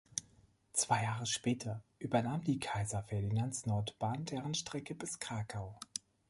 [0.73, 5.77] Zwei Jahre später übernahm die Kaiser Ferdinands-Nordbahn deren Strecke bis Krakau.